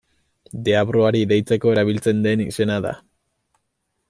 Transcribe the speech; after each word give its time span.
Deabruari 0.67 1.21
deitzeko 1.33 1.75
erabiltzen 1.75 2.25
den 2.27 2.45
izena 2.49 2.83
da. 2.89 2.99